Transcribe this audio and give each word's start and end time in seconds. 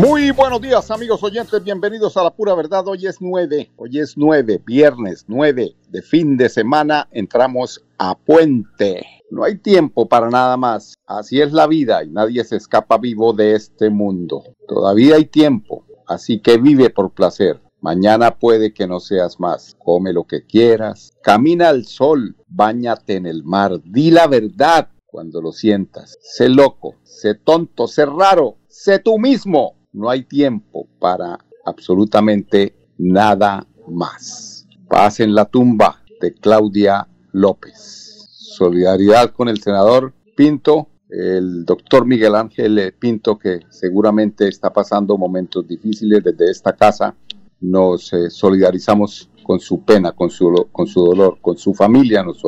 Muy 0.00 0.30
buenos 0.30 0.62
días 0.62 0.90
amigos 0.90 1.22
oyentes, 1.22 1.62
bienvenidos 1.62 2.16
a 2.16 2.22
la 2.22 2.30
pura 2.30 2.54
verdad. 2.54 2.88
Hoy 2.88 3.06
es 3.06 3.20
9, 3.20 3.70
hoy 3.76 3.98
es 3.98 4.16
9, 4.16 4.62
viernes 4.64 5.26
9 5.28 5.76
de 5.90 6.02
fin 6.02 6.38
de 6.38 6.48
semana, 6.48 7.06
entramos 7.10 7.84
a 7.98 8.16
puente. 8.16 9.06
No 9.30 9.44
hay 9.44 9.58
tiempo 9.58 10.08
para 10.08 10.30
nada 10.30 10.56
más, 10.56 10.94
así 11.06 11.42
es 11.42 11.52
la 11.52 11.66
vida 11.66 12.02
y 12.02 12.08
nadie 12.08 12.42
se 12.44 12.56
escapa 12.56 12.96
vivo 12.96 13.34
de 13.34 13.54
este 13.54 13.90
mundo. 13.90 14.42
Todavía 14.66 15.16
hay 15.16 15.26
tiempo, 15.26 15.84
así 16.06 16.40
que 16.40 16.56
vive 16.56 16.88
por 16.88 17.12
placer. 17.12 17.60
Mañana 17.82 18.38
puede 18.38 18.72
que 18.72 18.86
no 18.86 19.00
seas 19.00 19.38
más. 19.38 19.76
Come 19.78 20.14
lo 20.14 20.24
que 20.24 20.46
quieras, 20.46 21.12
camina 21.22 21.68
al 21.68 21.84
sol, 21.84 22.36
bañate 22.48 23.16
en 23.16 23.26
el 23.26 23.44
mar, 23.44 23.78
di 23.84 24.10
la 24.10 24.28
verdad 24.28 24.88
cuando 25.04 25.42
lo 25.42 25.52
sientas. 25.52 26.16
Sé 26.22 26.48
loco, 26.48 26.94
sé 27.02 27.34
tonto, 27.34 27.86
sé 27.86 28.06
raro, 28.06 28.56
sé 28.66 28.98
tú 28.98 29.18
mismo 29.18 29.74
no 29.92 30.10
hay 30.10 30.24
tiempo 30.24 30.86
para 30.98 31.38
absolutamente 31.64 32.74
nada 32.98 33.66
más. 33.88 34.66
Paz 34.88 35.20
en 35.20 35.34
la 35.34 35.44
tumba 35.44 36.02
de 36.20 36.34
Claudia 36.34 37.06
López. 37.32 38.26
Solidaridad 38.30 39.32
con 39.32 39.48
el 39.48 39.60
senador 39.60 40.12
Pinto, 40.36 40.88
el 41.08 41.64
doctor 41.64 42.06
Miguel 42.06 42.34
Ángel 42.34 42.94
Pinto, 42.98 43.38
que 43.38 43.60
seguramente 43.68 44.48
está 44.48 44.72
pasando 44.72 45.16
momentos 45.16 45.66
difíciles 45.66 46.22
desde 46.22 46.50
esta 46.50 46.74
casa. 46.74 47.14
Nos 47.60 48.12
eh, 48.12 48.30
solidarizamos 48.30 49.30
con 49.42 49.60
su 49.60 49.82
pena, 49.82 50.12
con 50.12 50.30
su, 50.30 50.68
con 50.72 50.86
su 50.86 51.04
dolor, 51.04 51.38
con 51.40 51.58
su 51.58 51.74
familia, 51.74 52.22
nos 52.22 52.42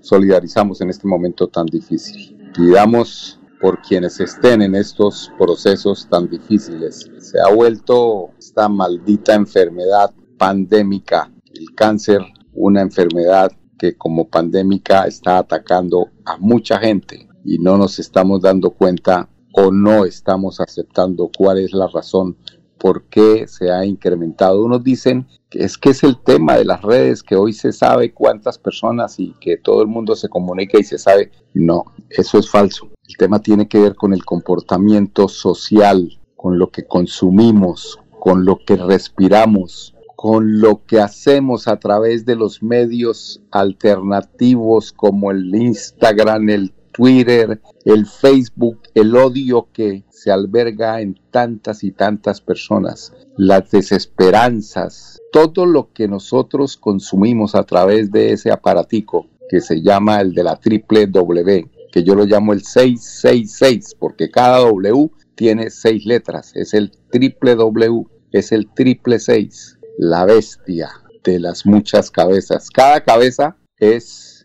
solidarizamos 0.00 0.80
en 0.80 0.90
este 0.90 1.08
momento 1.08 1.48
tan 1.48 1.66
difícil. 1.66 2.50
Pidamos 2.54 3.40
por 3.66 3.82
quienes 3.82 4.20
estén 4.20 4.62
en 4.62 4.76
estos 4.76 5.32
procesos 5.36 6.06
tan 6.08 6.30
difíciles. 6.30 7.10
Se 7.18 7.36
ha 7.40 7.52
vuelto 7.52 8.30
esta 8.38 8.68
maldita 8.68 9.34
enfermedad 9.34 10.14
pandémica, 10.38 11.32
el 11.52 11.74
cáncer, 11.74 12.20
una 12.54 12.80
enfermedad 12.80 13.50
que 13.76 13.96
como 13.96 14.28
pandémica 14.28 15.08
está 15.08 15.38
atacando 15.38 16.10
a 16.24 16.36
mucha 16.36 16.78
gente 16.78 17.28
y 17.44 17.58
no 17.58 17.76
nos 17.76 17.98
estamos 17.98 18.40
dando 18.40 18.70
cuenta 18.70 19.28
o 19.52 19.72
no 19.72 20.04
estamos 20.04 20.60
aceptando 20.60 21.28
cuál 21.36 21.58
es 21.58 21.72
la 21.72 21.88
razón 21.88 22.36
por 22.78 23.08
qué 23.08 23.48
se 23.48 23.72
ha 23.72 23.84
incrementado. 23.84 24.64
Unos 24.64 24.84
dicen 24.84 25.26
que 25.50 25.64
es 25.64 25.76
que 25.76 25.90
es 25.90 26.04
el 26.04 26.22
tema 26.22 26.56
de 26.56 26.66
las 26.66 26.82
redes, 26.82 27.24
que 27.24 27.34
hoy 27.34 27.52
se 27.52 27.72
sabe 27.72 28.14
cuántas 28.14 28.58
personas 28.58 29.18
y 29.18 29.34
que 29.40 29.56
todo 29.56 29.82
el 29.82 29.88
mundo 29.88 30.14
se 30.14 30.28
comunica 30.28 30.78
y 30.78 30.84
se 30.84 30.98
sabe. 30.98 31.32
No, 31.52 31.86
eso 32.10 32.38
es 32.38 32.48
falso. 32.48 32.90
El 33.08 33.16
tema 33.16 33.40
tiene 33.40 33.68
que 33.68 33.78
ver 33.78 33.94
con 33.94 34.12
el 34.12 34.24
comportamiento 34.24 35.28
social, 35.28 36.18
con 36.34 36.58
lo 36.58 36.70
que 36.70 36.86
consumimos, 36.86 38.00
con 38.18 38.44
lo 38.44 38.58
que 38.66 38.76
respiramos, 38.76 39.94
con 40.16 40.60
lo 40.60 40.84
que 40.84 41.00
hacemos 41.00 41.68
a 41.68 41.78
través 41.78 42.26
de 42.26 42.34
los 42.34 42.62
medios 42.62 43.42
alternativos 43.52 44.92
como 44.92 45.30
el 45.30 45.54
Instagram, 45.54 46.48
el 46.48 46.72
Twitter, 46.92 47.60
el 47.84 48.06
Facebook, 48.06 48.80
el 48.94 49.14
odio 49.14 49.68
que 49.72 50.04
se 50.08 50.32
alberga 50.32 51.00
en 51.00 51.16
tantas 51.30 51.84
y 51.84 51.92
tantas 51.92 52.40
personas, 52.40 53.12
las 53.36 53.70
desesperanzas, 53.70 55.20
todo 55.30 55.64
lo 55.66 55.92
que 55.92 56.08
nosotros 56.08 56.76
consumimos 56.76 57.54
a 57.54 57.62
través 57.62 58.10
de 58.10 58.32
ese 58.32 58.50
aparatico 58.50 59.26
que 59.48 59.60
se 59.60 59.80
llama 59.80 60.20
el 60.20 60.32
de 60.32 60.42
la 60.42 60.56
triple 60.56 61.06
W 61.06 61.75
que 61.96 62.04
yo 62.04 62.14
lo 62.14 62.26
llamo 62.26 62.52
el 62.52 62.62
666, 62.62 63.96
porque 63.98 64.30
cada 64.30 64.58
W 64.58 65.10
tiene 65.34 65.70
seis 65.70 66.04
letras, 66.04 66.52
es 66.54 66.74
el 66.74 66.90
triple 67.10 67.54
W, 67.54 68.04
es 68.32 68.52
el 68.52 68.68
triple 68.74 69.18
seis, 69.18 69.78
la 69.96 70.26
bestia 70.26 70.90
de 71.24 71.40
las 71.40 71.64
muchas 71.64 72.10
cabezas. 72.10 72.68
Cada 72.68 73.02
cabeza 73.02 73.56
es 73.78 74.44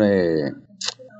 eh, 0.00 0.52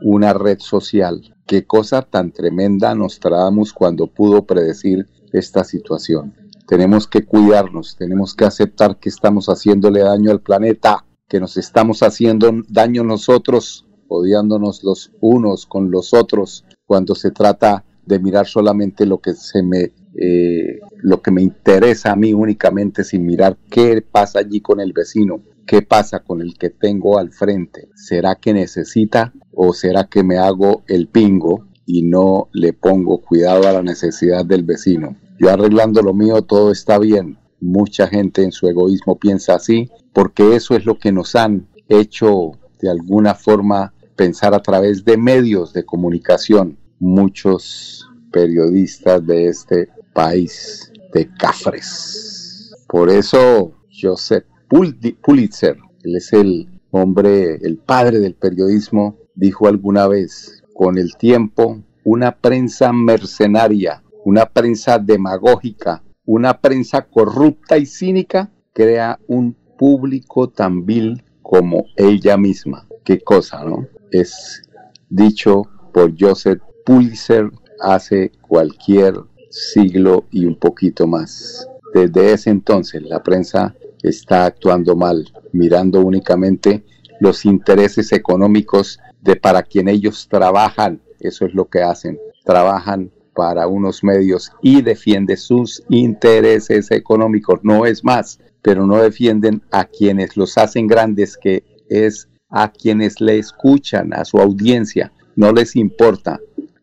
una 0.03 0.33
red 0.35 0.61
social. 0.61 1.35
Qué 1.49 1.67
cosa 1.67 2.03
tan 2.03 2.31
tremenda 2.31 2.95
nos 2.95 3.19
traemos 3.19 3.73
cuando 3.73 4.07
pudo 4.07 4.47
predecir 4.47 5.09
esta 5.33 5.65
situación. 5.65 6.33
Tenemos 6.69 7.09
que 7.09 7.27
cuidarnos, 7.27 7.97
tenemos 7.97 8.37
que 8.37 8.45
aceptar 8.45 9.01
que 9.01 9.09
estamos 9.09 9.47
haciéndole 9.47 9.99
daño 9.99 10.31
al 10.31 10.43
planeta, 10.43 11.05
que 11.27 11.41
nos 11.41 11.57
estamos 11.57 12.05
haciendo 12.05 12.53
daño 12.69 13.03
nosotros 13.03 13.85
odiándonos 14.13 14.85
los 14.85 15.13
unos 15.21 15.67
con 15.67 15.91
los 15.91 16.15
otros 16.15 16.65
cuando 16.87 17.15
se 17.15 17.31
trata 17.31 17.85
de 18.05 18.19
mirar 18.19 18.47
solamente 18.47 19.07
lo 19.07 19.19
que 19.19 19.35
se 19.35 19.63
me 19.63 19.93
eh, 20.15 20.81
lo 20.99 21.23
que 21.23 21.31
me 21.31 21.41
interesa 21.41 22.13
a 22.13 22.17
mí 22.17 22.35
únicamente 22.35 23.03
sin 23.03 23.25
mirar 23.25 23.57
qué 23.71 24.03
pasa 24.03 24.41
allí 24.41 24.61
con 24.61 24.79
el 24.79 24.93
vecino, 24.93 25.41
qué 25.67 25.81
pasa 25.81 26.21
con 26.21 26.43
el 26.43 26.59
que 26.59 26.69
tengo 26.69 27.19
al 27.19 27.31
frente. 27.31 27.89
¿Será 27.95 28.35
que 28.35 28.53
necesita 28.53 29.33
o 29.55 29.73
será 29.73 30.05
que 30.05 30.23
me 30.23 30.37
hago 30.37 30.83
el 30.87 31.09
pingo 31.09 31.67
y 31.87 32.03
no 32.03 32.49
le 32.53 32.75
pongo 32.75 33.23
cuidado 33.23 33.67
a 33.67 33.73
la 33.73 33.83
necesidad 33.83 34.45
del 34.45 34.65
vecino? 34.65 35.17
Yo 35.39 35.51
arreglando 35.51 36.03
lo 36.03 36.13
mío 36.13 36.43
todo 36.43 36.71
está 36.71 36.99
bien. 36.99 37.39
Mucha 37.61 38.07
gente 38.07 38.43
en 38.43 38.53
su 38.53 38.69
egoísmo 38.69 39.19
piensa 39.19 39.55
así 39.55 39.89
porque 40.13 40.57
eso 40.57 40.77
es 40.77 40.85
lo 40.85 40.99
que 40.99 41.11
nos 41.11 41.35
han 41.37 41.69
hecho 41.89 42.53
de 42.81 42.91
alguna 42.91 43.35
forma 43.35 43.95
pensar 44.23 44.55
a 44.55 44.63
través 44.63 45.05
de 45.05 45.17
medios 45.17 45.73
de 45.73 45.85
comunicación. 45.85 46.79
Muchos 47.01 48.09
periodistas 48.31 49.27
de 49.27 49.49
este 49.49 49.89
país 50.15 50.93
de 51.13 51.29
cafres. 51.35 52.73
Por 52.87 53.11
eso 53.11 53.73
Joseph 53.91 54.45
Pulitzer, 54.69 55.77
él 56.05 56.15
es 56.15 56.33
el 56.33 56.69
hombre, 56.93 57.57
el 57.63 57.79
padre 57.79 58.21
del 58.21 58.35
periodismo, 58.35 59.17
dijo 59.35 59.67
alguna 59.67 60.07
vez, 60.07 60.63
con 60.73 60.99
el 60.99 61.17
tiempo, 61.17 61.83
una 62.05 62.31
prensa 62.37 62.93
mercenaria, 62.93 64.05
una 64.25 64.47
prensa 64.47 65.01
demagógica, 65.01 66.05
una 66.25 66.61
prensa 66.61 67.03
corrupta 67.03 67.77
y 67.77 67.87
cínica 67.87 68.53
crea 68.73 69.19
un 69.27 69.57
público 69.77 70.49
tan 70.49 70.87
vil 70.87 71.25
como 71.43 71.87
ella 71.97 72.37
misma. 72.37 72.87
Qué 73.05 73.19
cosa, 73.21 73.65
¿no? 73.65 73.89
Es 74.13 74.63
dicho 75.09 75.63
por 75.93 76.15
Joseph 76.19 76.61
Pulitzer 76.85 77.51
hace 77.81 78.31
cualquier 78.41 79.15
siglo 79.51 80.27
y 80.31 80.47
un 80.47 80.57
poquito 80.57 81.07
más. 81.07 81.67
Desde 81.93 82.33
ese 82.33 82.51
entonces 82.51 83.03
la 83.03 83.23
prensa 83.23 83.75
está 84.03 84.47
actuando 84.47 84.97
mal, 84.97 85.31
mirando 85.53 86.01
únicamente 86.01 86.85
los 87.21 87.45
intereses 87.45 88.13
económicos 88.13 88.99
de 89.21 89.37
para 89.37 89.63
quien 89.63 89.89
ellos 89.89 90.27
trabajan. 90.29 91.01
Eso 91.21 91.47
es 91.47 91.55
lo 91.55 91.69
que 91.69 91.83
hacen. 91.83 92.19
Trabajan 92.45 93.11
para 93.35 93.67
unos 93.67 94.03
medios 94.03 94.51
y 94.61 94.83
defienden 94.83 95.37
sus 95.37 95.83
intereses 95.89 96.91
económicos. 96.91 97.61
No 97.63 97.87
es 97.87 98.05
más, 98.05 98.41
pero 98.61 98.87
no 98.87 98.97
defienden 98.97 99.63
a 99.71 99.85
quienes 99.85 100.37
los 100.37 100.59
hacen 100.59 100.87
grandes, 100.87 101.37
que 101.37 101.65
es 101.89 102.29
a 102.53 102.71
quienes 102.71 103.21
le 103.21 103.39
escuchan, 103.39 104.13
a 104.13 104.25
su 104.25 104.39
audiencia. 104.39 105.13
No 105.35 105.53
les 105.53 105.75
importa 105.75 106.39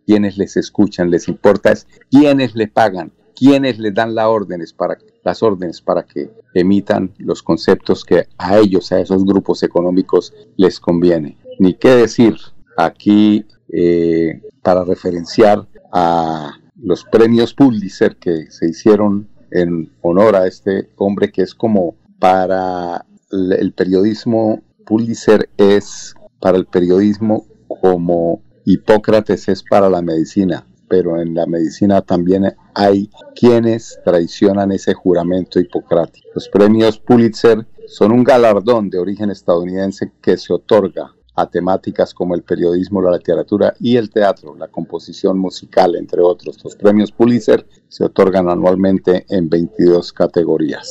quienes 0.06 0.38
les 0.38 0.58
escuchan, 0.58 1.12
les 1.12 1.28
importa 1.28 1.72
es 1.72 1.88
quienes 2.10 2.56
le 2.56 2.68
pagan, 2.68 3.12
quienes 3.36 3.78
le 3.78 3.92
dan 3.92 4.16
las 4.16 4.26
órdenes 4.26 4.74
para, 4.74 4.98
las 5.24 5.44
órdenes 5.44 5.82
para 5.82 6.04
que 6.04 6.32
emitan 6.56 7.14
los 7.20 7.44
conceptos 7.44 8.04
que 8.04 8.28
a 8.38 8.58
ellos, 8.58 8.92
a 8.92 9.00
esos 9.00 9.24
grupos 9.24 9.62
económicos 9.62 10.34
les 10.58 10.80
conviene. 10.80 11.38
Ni 11.60 11.76
qué 11.76 11.90
decir 11.90 12.36
aquí 12.76 13.46
eh, 13.72 14.42
para 14.64 14.84
referenciar 14.84 15.68
a 15.94 16.54
los 16.82 17.04
premios 17.04 17.54
Pulitzer 17.54 18.16
que 18.16 18.50
se 18.50 18.70
hicieron 18.70 19.30
en 19.52 19.92
honor 20.02 20.36
a 20.36 20.48
este 20.48 20.90
hombre 20.96 21.32
que 21.32 21.44
es 21.44 21.54
como 21.54 21.96
para 22.18 23.06
el 23.32 23.74
periodismo 23.74 24.64
Pulitzer 24.90 25.48
es 25.56 26.16
para 26.42 26.58
el 26.58 26.66
periodismo 26.66 27.46
como 27.68 28.42
Hipócrates 28.66 29.48
es 29.48 29.64
para 29.64 29.88
la 29.88 30.02
medicina. 30.02 30.66
pero 30.90 31.22
en 31.22 31.36
la 31.36 31.46
medicina 31.46 32.02
también 32.02 32.52
hay 32.74 33.12
quienes 33.36 34.00
traicionan 34.04 34.72
ese 34.72 34.96
juramento 34.96 35.60
hipocrático. 35.60 36.28
Los 36.34 36.50
premios 36.50 36.98
Pulitzer 36.98 37.68
son 37.86 38.12
un 38.12 38.24
galardón 38.24 38.90
de 38.90 38.98
origen 38.98 39.30
estadounidense 39.30 40.12
que 40.20 40.36
se 40.36 40.52
otorga 40.52 41.14
a 41.36 41.48
temáticas 41.48 42.12
como 42.16 42.34
el 42.34 42.42
periodismo, 42.42 43.04
la 43.04 43.16
literatura 43.16 43.76
y 43.80 43.98
el 43.98 44.10
teatro, 44.10 44.56
la 44.56 44.70
composición 44.70 45.38
musical, 45.38 45.96
entre 45.96 46.22
otros. 46.22 46.58
Los 46.64 46.76
premios 46.76 47.12
Pulitzer 47.12 47.68
se 47.88 48.06
otorgan 48.06 48.50
anualmente 48.50 49.28
en 49.30 49.48
22 49.48 50.12
categorías. 50.12 50.88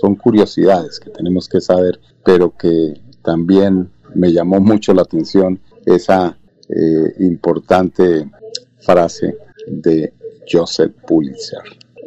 Son 0.00 0.16
curiosidades 0.16 0.98
que 0.98 1.10
tenemos 1.10 1.48
que 1.48 1.60
saber, 1.60 2.00
pero 2.24 2.56
que 2.56 3.00
también 3.22 3.90
me 4.14 4.32
llamó 4.32 4.60
mucho 4.60 4.92
la 4.94 5.02
atención 5.02 5.60
esa 5.86 6.36
eh, 6.68 7.14
importante 7.20 8.30
frase 8.78 9.36
de 9.66 10.12
Joseph 10.50 10.94
Pulitzer. 11.06 11.60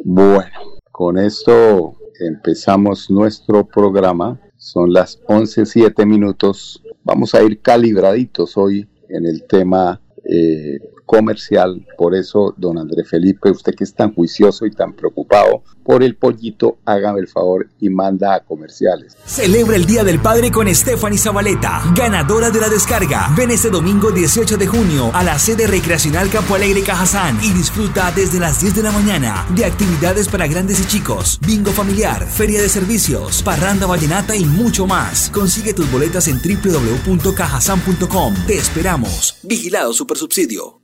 Bueno, 0.04 0.80
con 0.90 1.18
esto 1.18 1.94
empezamos 2.20 3.10
nuestro 3.10 3.66
programa. 3.66 4.40
Son 4.56 4.92
las 4.92 5.20
11.07 5.24 6.06
minutos. 6.06 6.82
Vamos 7.02 7.34
a 7.34 7.42
ir 7.42 7.60
calibraditos 7.60 8.56
hoy 8.56 8.88
en 9.08 9.26
el 9.26 9.44
tema 9.44 10.00
eh, 10.24 10.78
comercial. 11.06 11.86
Por 11.96 12.14
eso, 12.14 12.54
don 12.56 12.78
André 12.78 13.04
Felipe, 13.04 13.50
usted 13.50 13.74
que 13.74 13.84
es 13.84 13.94
tan 13.94 14.14
juicioso 14.14 14.66
y 14.66 14.70
tan 14.70 14.94
preocupado 14.94 15.62
por 15.82 16.02
el 16.02 16.16
pollito, 16.16 16.78
hágame 16.84 17.20
el 17.20 17.28
favor 17.28 17.68
y 17.78 17.90
manda 17.90 18.34
a 18.34 18.40
comerciales. 18.40 19.16
Celebra 19.26 19.76
el 19.76 19.84
Día 19.84 20.02
del 20.02 20.20
Padre 20.20 20.50
con 20.50 20.72
Stephanie 20.74 21.18
Zabaleta, 21.18 21.82
ganadora 21.94 22.50
de 22.50 22.60
la 22.60 22.68
descarga. 22.68 23.28
Ven 23.36 23.50
este 23.50 23.70
domingo 23.70 24.10
18 24.10 24.56
de 24.56 24.66
junio 24.66 25.10
a 25.12 25.22
la 25.22 25.38
sede 25.38 25.66
recreacional 25.66 26.30
Campo 26.30 26.54
Alegre 26.54 26.82
Cajazán 26.82 27.38
y 27.42 27.52
disfruta 27.52 28.10
desde 28.12 28.40
las 28.40 28.60
10 28.60 28.76
de 28.76 28.82
la 28.82 28.92
mañana 28.92 29.46
de 29.54 29.64
actividades 29.64 30.28
para 30.28 30.46
grandes 30.46 30.80
y 30.80 30.86
chicos, 30.86 31.38
bingo 31.46 31.70
familiar, 31.70 32.26
feria 32.26 32.62
de 32.62 32.68
servicios, 32.68 33.42
parranda 33.42 33.86
vallenata 33.86 34.36
y 34.36 34.44
mucho 34.44 34.86
más. 34.86 35.30
Consigue 35.30 35.74
tus 35.74 35.90
boletas 35.92 36.28
en 36.28 36.40
www.cajazán.com. 36.40 38.34
Te 38.46 38.56
esperamos. 38.56 39.36
Vigilado 39.42 39.92
Supersubsidio. 39.92 40.83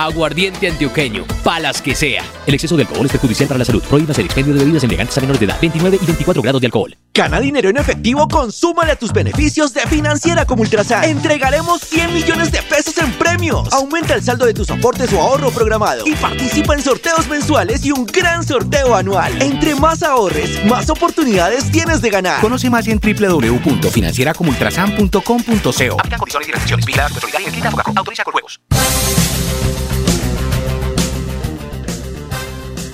Aguardiente 0.00 0.66
antioqueño, 0.66 1.26
palas 1.44 1.82
que 1.82 1.94
sea. 1.94 2.24
El 2.46 2.54
exceso 2.54 2.74
de 2.74 2.84
alcohol 2.84 3.04
es 3.04 3.12
perjudicial 3.12 3.48
para 3.48 3.58
la 3.58 3.66
salud. 3.66 3.82
Prohíbas 3.82 4.18
el 4.18 4.24
expendio 4.24 4.54
de 4.54 4.60
bebidas 4.60 4.82
elegantes 4.82 5.18
a 5.18 5.20
menores 5.20 5.40
de 5.40 5.44
edad. 5.44 5.58
29 5.60 5.98
y 6.00 6.06
24 6.06 6.40
grados 6.40 6.62
de 6.62 6.68
alcohol. 6.68 6.96
Gana 7.12 7.38
dinero 7.38 7.68
en 7.68 7.76
efectivo, 7.76 8.26
consúmale 8.26 8.92
a 8.92 8.96
tus 8.96 9.12
beneficios 9.12 9.74
de 9.74 9.82
Financiera 9.82 10.46
como 10.46 10.62
Ultrasan. 10.62 11.04
Entregaremos 11.04 11.82
100 11.82 12.14
millones 12.14 12.50
de 12.50 12.62
pesos 12.62 12.96
en 12.96 13.12
premios. 13.12 13.70
Aumenta 13.74 14.14
el 14.14 14.22
saldo 14.22 14.46
de 14.46 14.54
tus 14.54 14.70
aportes 14.70 15.12
o 15.12 15.20
ahorro 15.20 15.50
programado. 15.50 16.06
Y 16.06 16.14
participa 16.14 16.72
en 16.72 16.82
sorteos 16.82 17.28
mensuales 17.28 17.84
y 17.84 17.92
un 17.92 18.06
gran 18.06 18.42
sorteo 18.42 18.94
anual. 18.94 19.42
Entre 19.42 19.74
más 19.74 20.02
ahorres, 20.02 20.64
más 20.64 20.88
oportunidades 20.88 21.70
tienes 21.70 22.00
de 22.00 22.08
ganar. 22.08 22.40
Conoce 22.40 22.70
más 22.70 22.88
en 22.88 23.00
www.financieracomultrasan.com.co. 23.00 26.00
Aplican 26.00 26.18
condiciones 26.18 26.48
y 26.48 26.52
restricciones. 26.52 26.86
Vigilada 26.86 27.10
y 27.12 27.16
Autoriza 27.98 28.24
con 28.24 28.32
juegos. 28.32 28.58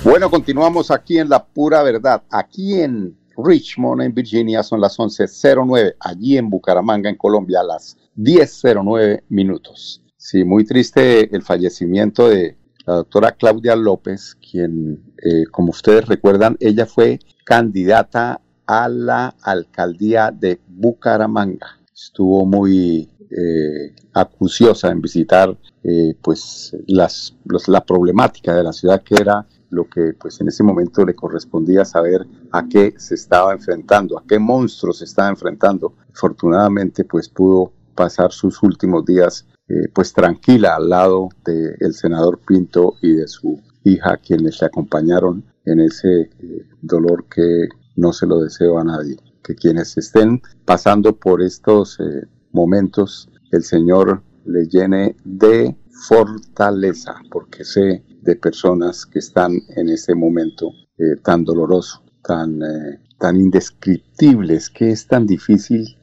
Bueno, 0.06 0.30
continuamos 0.30 0.92
aquí 0.92 1.18
en 1.18 1.28
La 1.28 1.44
Pura 1.44 1.82
Verdad. 1.82 2.22
Aquí 2.30 2.80
en 2.80 3.18
Richmond, 3.36 4.02
en 4.02 4.14
Virginia, 4.14 4.62
son 4.62 4.80
las 4.80 4.96
11.09. 5.00 5.96
Allí 5.98 6.38
en 6.38 6.48
Bucaramanga, 6.48 7.10
en 7.10 7.16
Colombia, 7.16 7.58
a 7.58 7.64
las 7.64 7.96
10.09 8.16 9.24
minutos. 9.30 10.00
Sí, 10.16 10.44
muy 10.44 10.64
triste 10.64 11.34
el 11.34 11.42
fallecimiento 11.42 12.28
de 12.28 12.56
la 12.86 12.94
doctora 12.94 13.32
Claudia 13.32 13.74
López, 13.74 14.36
quien, 14.36 15.12
eh, 15.24 15.44
como 15.50 15.70
ustedes 15.70 16.06
recuerdan, 16.06 16.56
ella 16.60 16.86
fue 16.86 17.18
candidata 17.44 18.40
a 18.64 18.88
la 18.88 19.34
alcaldía 19.42 20.30
de 20.30 20.60
Bucaramanga. 20.68 21.80
Estuvo 21.92 22.46
muy 22.46 23.10
eh, 23.28 23.92
acuciosa 24.12 24.88
en 24.92 25.00
visitar 25.00 25.58
eh, 25.82 26.14
pues 26.22 26.76
las, 26.86 27.34
la 27.66 27.84
problemática 27.84 28.54
de 28.54 28.62
la 28.62 28.72
ciudad 28.72 29.02
que 29.02 29.16
era 29.16 29.44
lo 29.70 29.88
que 29.88 30.12
pues 30.18 30.40
en 30.40 30.48
ese 30.48 30.62
momento 30.62 31.04
le 31.04 31.14
correspondía 31.14 31.84
saber 31.84 32.26
a 32.52 32.68
qué 32.68 32.94
se 32.96 33.14
estaba 33.14 33.52
enfrentando, 33.52 34.18
a 34.18 34.24
qué 34.26 34.38
monstruo 34.38 34.92
se 34.92 35.04
estaba 35.04 35.28
enfrentando. 35.28 35.94
Afortunadamente 36.14 37.04
pues 37.04 37.28
pudo 37.28 37.72
pasar 37.94 38.32
sus 38.32 38.62
últimos 38.62 39.04
días 39.04 39.46
eh, 39.68 39.88
pues 39.92 40.12
tranquila 40.12 40.76
al 40.76 40.88
lado 40.88 41.28
del 41.44 41.94
senador 41.94 42.38
Pinto 42.46 42.94
y 43.02 43.14
de 43.14 43.26
su 43.26 43.60
hija 43.82 44.16
quienes 44.18 44.60
le 44.60 44.66
acompañaron 44.66 45.44
en 45.64 45.80
ese 45.80 46.20
eh, 46.22 46.66
dolor 46.80 47.26
que 47.28 47.68
no 47.96 48.12
se 48.12 48.26
lo 48.26 48.40
deseo 48.40 48.78
a 48.78 48.84
nadie. 48.84 49.16
Que 49.42 49.54
quienes 49.54 49.96
estén 49.96 50.42
pasando 50.64 51.16
por 51.16 51.42
estos 51.42 51.98
eh, 52.00 52.26
momentos, 52.52 53.28
el 53.50 53.64
Señor 53.64 54.22
le 54.44 54.66
llene 54.68 55.16
de 55.24 55.76
fortaleza, 56.08 57.16
porque 57.30 57.64
sé 57.64 58.02
de 58.22 58.36
personas 58.36 59.06
que 59.06 59.18
están 59.18 59.52
en 59.76 59.88
ese 59.88 60.14
momento 60.14 60.72
eh, 60.98 61.16
tan 61.22 61.44
doloroso, 61.44 62.02
tan, 62.22 62.62
eh, 62.62 63.00
tan 63.18 63.36
indescriptibles, 63.36 64.70
que 64.70 64.90
es 64.90 65.06
tan 65.06 65.26
difícil 65.26 65.96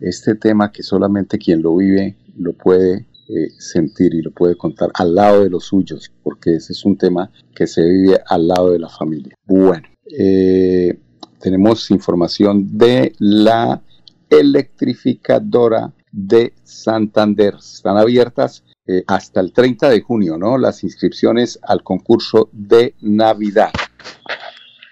este 0.00 0.34
tema 0.34 0.72
que 0.72 0.82
solamente 0.82 1.38
quien 1.38 1.62
lo 1.62 1.76
vive 1.76 2.16
lo 2.36 2.52
puede 2.52 3.06
eh, 3.28 3.48
sentir 3.58 4.14
y 4.14 4.22
lo 4.22 4.32
puede 4.32 4.56
contar 4.56 4.90
al 4.94 5.14
lado 5.14 5.42
de 5.42 5.50
los 5.50 5.64
suyos, 5.64 6.10
porque 6.22 6.56
ese 6.56 6.72
es 6.72 6.84
un 6.84 6.96
tema 6.96 7.30
que 7.54 7.66
se 7.66 7.82
vive 7.82 8.20
al 8.26 8.48
lado 8.48 8.72
de 8.72 8.78
la 8.78 8.88
familia. 8.88 9.36
Bueno, 9.46 9.88
tenemos 11.40 11.90
información 11.90 12.76
de 12.76 13.14
la 13.18 13.82
electrificadora 14.30 15.92
de 16.12 16.52
Santander. 16.62 17.54
Están 17.58 17.96
abiertas 17.96 18.64
eh, 18.86 19.02
hasta 19.06 19.40
el 19.40 19.52
30 19.52 19.88
de 19.88 20.00
junio, 20.02 20.36
¿no? 20.36 20.58
Las 20.58 20.84
inscripciones 20.84 21.58
al 21.62 21.82
concurso 21.82 22.48
de 22.52 22.94
Navidad. 23.00 23.70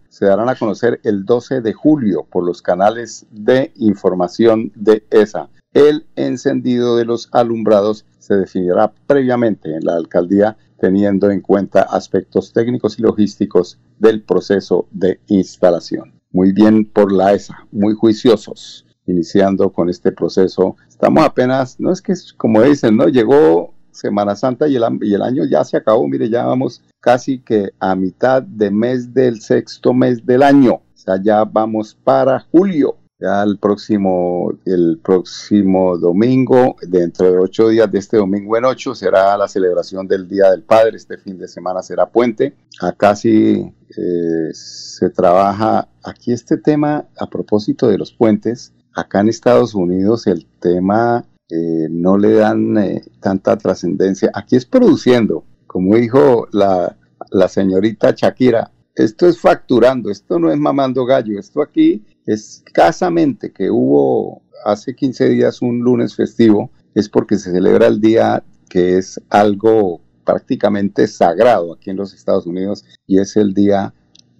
se 0.09 0.25
darán 0.25 0.49
a 0.49 0.55
conocer 0.55 0.99
el 1.03 1.25
12 1.25 1.61
de 1.61 1.73
julio 1.73 2.25
por 2.29 2.45
los 2.45 2.61
canales 2.61 3.25
de 3.31 3.71
información 3.75 4.71
de 4.75 5.05
ESA. 5.09 5.49
El 5.77 6.07
encendido 6.15 6.97
de 6.97 7.05
los 7.05 7.29
alumbrados 7.31 8.03
se 8.17 8.33
definirá 8.33 8.91
previamente 9.05 9.75
en 9.75 9.85
la 9.85 9.93
alcaldía 9.93 10.57
teniendo 10.79 11.29
en 11.29 11.39
cuenta 11.39 11.83
aspectos 11.83 12.51
técnicos 12.51 12.97
y 12.97 13.03
logísticos 13.03 13.77
del 13.99 14.23
proceso 14.23 14.87
de 14.89 15.19
instalación. 15.27 16.19
Muy 16.31 16.51
bien 16.51 16.83
por 16.83 17.11
la 17.11 17.33
ESA, 17.33 17.67
muy 17.71 17.93
juiciosos, 17.93 18.87
iniciando 19.05 19.71
con 19.71 19.87
este 19.87 20.11
proceso. 20.11 20.77
Estamos 20.89 21.23
apenas, 21.23 21.79
no 21.79 21.91
es 21.91 22.01
que 22.01 22.13
como 22.37 22.63
dicen, 22.63 22.97
¿no? 22.97 23.07
Llegó 23.07 23.75
Semana 23.91 24.35
Santa 24.35 24.67
y 24.67 24.77
el, 24.77 24.83
año 24.83 25.45
ya 25.45 25.63
se 25.63 25.77
acabó, 25.77 26.07
mire, 26.07 26.27
ya 26.27 26.43
vamos 26.47 26.81
casi 26.99 27.37
que 27.37 27.69
a 27.79 27.95
mitad 27.95 28.41
de 28.41 28.71
mes 28.71 29.13
del 29.13 29.41
sexto 29.41 29.93
mes 29.93 30.25
del 30.25 30.41
año. 30.41 30.73
O 30.73 30.81
sea, 30.95 31.21
ya 31.21 31.43
vamos 31.43 31.95
para 32.03 32.39
julio. 32.51 32.97
Ya 33.19 33.41
el 33.41 33.57
próximo, 33.57 34.53
el 34.65 34.99
próximo 35.03 35.97
domingo, 35.97 36.75
dentro 36.87 37.31
de 37.31 37.39
ocho 37.39 37.69
días 37.69 37.91
de 37.91 37.97
este 37.97 38.17
domingo 38.17 38.55
en 38.57 38.65
ocho, 38.65 38.93
será 38.93 39.35
la 39.35 39.47
celebración 39.47 40.07
del 40.07 40.27
Día 40.27 40.51
del 40.51 40.61
Padre. 40.61 40.97
Este 40.97 41.17
fin 41.17 41.39
de 41.39 41.47
semana 41.47 41.81
será 41.81 42.07
puente. 42.07 42.53
Acá 42.79 43.15
sí 43.15 43.73
eh, 43.89 44.49
se 44.53 45.09
trabaja, 45.09 45.87
aquí 46.03 46.31
este 46.31 46.57
tema, 46.57 47.07
a 47.17 47.27
propósito 47.27 47.87
de 47.87 47.97
los 47.97 48.11
puentes, 48.11 48.73
acá 48.95 49.21
en 49.21 49.29
Estados 49.29 49.73
Unidos 49.73 50.27
el 50.27 50.45
tema 50.59 51.25
eh, 51.49 51.87
no 51.89 52.19
le 52.19 52.33
dan 52.33 52.77
eh, 52.77 53.01
tanta 53.19 53.57
trascendencia. 53.57 54.29
Aquí 54.35 54.55
es 54.55 54.67
produciendo, 54.67 55.43
como 55.65 55.95
dijo 55.95 56.47
la, 56.51 56.95
la 57.31 57.47
señorita 57.47 58.13
Shakira, 58.15 58.69
esto 58.97 59.27
es 59.27 59.39
facturando, 59.39 60.09
esto 60.09 60.39
no 60.39 60.51
es 60.51 60.57
mamando 60.57 61.05
gallo, 61.05 61.39
esto 61.39 61.61
aquí 61.61 62.03
escasamente 62.25 63.51
que 63.51 63.69
hubo 63.69 64.41
hace 64.65 64.95
15 64.95 65.29
días 65.29 65.61
un 65.61 65.79
lunes 65.79 66.15
festivo, 66.15 66.71
es 66.95 67.07
porque 67.07 67.37
se 67.37 67.51
celebra 67.51 67.87
el 67.87 68.01
día 68.01 68.43
que 68.69 68.97
es 68.97 69.21
algo 69.29 70.01
prácticamente 70.25 71.07
sagrado 71.07 71.73
aquí 71.73 71.91
en 71.91 71.97
los 71.97 72.13
Estados 72.13 72.47
Unidos 72.47 72.85
y 73.05 73.19
es 73.19 73.37
el 73.37 73.53
día 73.53 73.93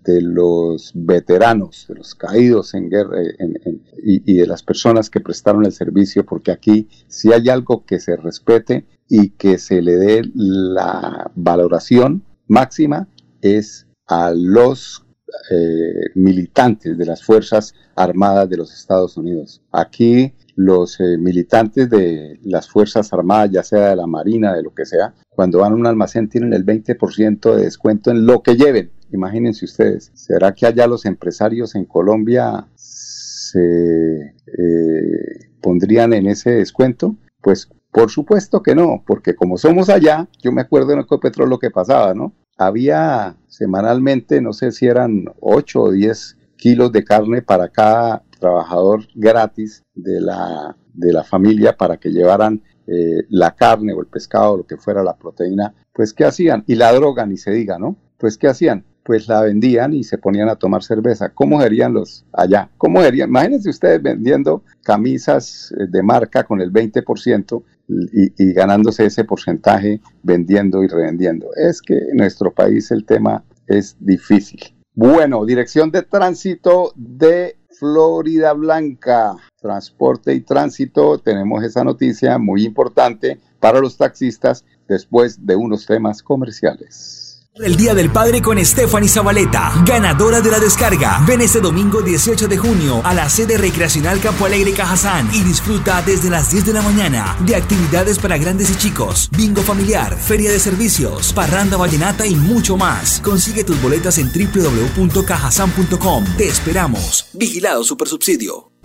de 0.04 0.22
los 0.22 0.92
veteranos, 0.96 1.86
de 1.88 1.96
los 1.96 2.16
caídos 2.16 2.74
en 2.74 2.90
guerra 2.90 3.22
y, 3.22 4.34
y, 4.34 4.38
de 4.38 4.48
las 4.48 4.64
personas 4.64 5.10
que 5.10 5.20
prestaron 5.20 5.66
el 5.66 5.72
servicio, 5.74 6.26
porque 6.26 6.52
aquí 6.52 6.88
si 7.08 7.32
hay 7.32 7.50
algo 7.50 7.86
que 7.86 8.00
se 8.00 8.16
respete 8.16 8.86
y 9.08 9.32
que 9.32 9.58
se 9.58 9.82
le 9.82 9.98
dé 9.98 10.22
la 10.34 11.30
valoración 11.36 12.24
máxima 12.48 13.08
es 13.42 13.87
a 14.08 14.32
los 14.34 15.06
eh, 15.52 16.10
militantes 16.16 16.98
de 16.98 17.06
las 17.06 17.24
Fuerzas 17.24 17.74
Armadas 17.96 18.50
de 18.50 18.58
los 18.58 18.74
Estados 18.74 19.18
Unidos. 19.18 19.62
Aquí 19.72 20.34
los 20.56 21.00
eh, 21.00 21.18
militantes 21.18 21.90
de 21.90 22.40
las 22.44 22.70
Fuerzas 22.70 23.14
Armadas, 23.14 23.52
ya 23.52 23.64
sea 23.64 23.90
de 23.90 23.96
la 23.96 24.08
Marina, 24.08 24.54
de 24.56 24.64
lo 24.64 24.74
que 24.74 24.86
sea, 24.86 25.14
cuando 25.30 25.60
van 25.60 25.74
a 25.74 25.76
un 25.76 25.86
almacén 25.86 26.30
tienen 26.30 26.54
el 26.54 26.66
20% 26.66 27.56
de 27.56 27.64
descuento 27.64 28.10
en 28.10 28.26
lo 28.26 28.42
que 28.42 28.56
lleven. 28.56 28.92
Imagínense 29.12 29.66
ustedes, 29.66 30.12
¿será 30.16 30.54
que 30.54 30.66
allá 30.66 30.88
los 30.88 31.06
empresarios 31.06 31.76
en 31.76 31.86
Colombia 31.86 32.68
se 32.76 34.34
eh, 34.48 35.50
pondrían 35.62 36.14
en 36.14 36.28
ese 36.28 36.52
descuento? 36.52 37.16
Pues 37.42 37.70
por 37.92 38.10
supuesto 38.10 38.64
que 38.64 38.76
no, 38.76 39.04
porque 39.06 39.36
como 39.36 39.58
somos 39.58 39.90
allá, 39.90 40.28
yo 40.42 40.52
me 40.52 40.62
acuerdo 40.62 40.94
en 40.94 41.00
Ecopetrol 41.00 41.50
lo 41.50 41.60
que 41.60 41.72
pasaba, 41.72 42.14
¿no? 42.14 42.34
Había 42.58 43.38
semanalmente, 43.48 44.42
no 44.42 44.54
sé 44.54 44.72
si 44.72 44.88
eran 44.88 45.26
8 45.40 45.82
o 45.82 45.92
10 45.92 46.38
kilos 46.58 46.92
de 46.92 47.04
carne 47.04 47.42
para 47.42 47.70
cada 47.70 48.24
trabajador 48.40 49.08
gratis 49.16 49.84
de 49.94 50.20
la, 50.22 50.76
de 50.94 51.14
la 51.14 51.24
familia 51.24 51.78
para 51.78 51.98
que 51.98 52.10
llevaran 52.10 52.62
eh, 52.88 53.26
la 53.30 53.56
carne 53.56 53.94
o 53.94 54.02
el 54.02 54.08
pescado 54.08 54.54
o 54.54 54.58
lo 54.58 54.66
que 54.66 54.78
fuera 54.78 55.04
la 55.04 55.18
proteína, 55.18 55.74
pues 55.94 56.14
¿qué 56.14 56.26
hacían? 56.26 56.64
Y 56.68 56.76
la 56.76 56.94
droga, 56.94 57.26
ni 57.26 57.38
se 57.38 57.52
diga, 57.52 57.78
¿no? 57.78 57.98
Pues 58.18 58.38
¿qué 58.38 58.48
hacían? 58.48 58.86
Pues 59.04 59.28
la 59.28 59.42
vendían 59.42 59.94
y 59.94 60.04
se 60.04 60.18
ponían 60.18 60.50
a 60.50 60.56
tomar 60.56 60.84
cerveza. 60.84 61.30
¿Cómo 61.30 61.62
serían 61.62 61.94
los 61.94 62.26
allá? 62.34 62.70
¿Cómo 62.78 63.02
serían? 63.02 63.30
Imagínense 63.30 63.70
ustedes 63.70 64.02
vendiendo 64.02 64.64
camisas 64.84 65.74
eh, 65.78 65.86
de 65.90 66.02
marca 66.02 66.44
con 66.44 66.62
el 66.62 66.72
20% 66.72 67.64
y, 67.88 68.53
ganándose 68.53 69.06
ese 69.06 69.24
porcentaje 69.24 70.01
vendiendo 70.24 70.84
y 70.84 70.88
revendiendo. 70.88 71.48
Es 71.56 71.82
que 71.82 71.96
en 71.96 72.17
nuestro 72.17 72.53
país 72.53 72.91
el 72.91 73.06
tema 73.06 73.44
es 73.67 73.96
difícil. 74.00 74.60
Bueno, 74.94 75.46
dirección 75.46 75.91
de 75.91 76.03
tránsito 76.03 76.91
de 76.96 77.58
Florida 77.79 78.53
Blanca, 78.53 79.36
transporte 79.62 80.34
y 80.34 80.41
tránsito, 80.41 81.20
tenemos 81.20 81.63
esa 81.63 81.84
noticia 81.84 82.39
muy 82.39 82.65
importante 82.65 83.39
para 83.60 83.79
los 83.79 83.98
taxistas 83.98 84.65
después 84.88 85.46
de 85.46 85.56
unos 85.56 85.86
temas 85.86 86.24
comerciales. 86.24 87.27
El 87.60 87.76
Día 87.76 87.96
del 87.96 88.12
Padre 88.12 88.42
con 88.42 88.64
Stephanie 88.64 89.10
Zabaleta, 89.10 89.74
ganadora 89.86 90.42
de 90.42 90.52
la 90.52 90.60
descarga. 90.60 91.24
Ven 91.26 91.42
este 91.42 91.60
domingo 91.60 92.02
18 92.02 92.48
de 92.48 92.58
junio 92.58 93.02
a 93.04 93.14
la 93.14 93.30
sede 93.30 93.58
recreacional 93.58 94.20
Campo 94.20 94.46
Alegre 94.46 94.74
Cajazán 94.74 95.30
y 95.34 95.42
disfruta 95.44 96.02
desde 96.04 96.30
las 96.30 96.52
10 96.52 96.68
de 96.68 96.74
la 96.74 96.82
mañana 96.82 97.36
de 97.46 97.56
actividades 97.56 98.20
para 98.20 98.38
grandes 98.38 98.70
y 98.70 98.76
chicos, 98.76 99.30
bingo 99.36 99.62
familiar, 99.64 100.16
feria 100.16 100.52
de 100.52 100.60
servicios, 100.60 101.34
parranda 101.34 101.78
vallenata 101.78 102.28
y 102.28 102.36
mucho 102.36 102.78
más. 102.78 103.22
Consigue 103.22 103.64
tus 103.64 103.82
boletas 103.82 104.20
en 104.20 104.32
www.cajazán.com. 104.32 106.26
Te 106.38 106.48
esperamos. 106.48 107.26
Vigilado 107.34 107.84
Supersubsidio. 107.84 108.72